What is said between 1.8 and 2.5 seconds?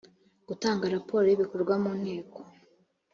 mu nteko